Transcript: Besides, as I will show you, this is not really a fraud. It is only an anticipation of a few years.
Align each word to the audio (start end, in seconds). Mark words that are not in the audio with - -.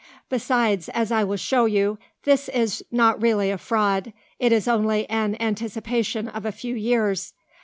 Besides, 0.29 0.89
as 0.95 1.11
I 1.11 1.23
will 1.23 1.37
show 1.37 1.65
you, 1.65 1.99
this 2.23 2.49
is 2.49 2.83
not 2.89 3.21
really 3.21 3.51
a 3.51 3.57
fraud. 3.59 4.13
It 4.39 4.51
is 4.51 4.67
only 4.67 5.07
an 5.11 5.37
anticipation 5.39 6.27
of 6.27 6.43
a 6.43 6.51
few 6.51 6.73
years. 6.73 7.33